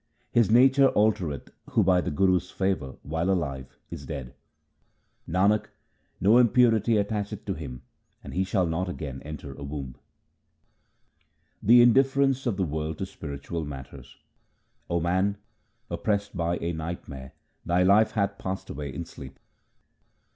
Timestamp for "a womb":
9.53-9.93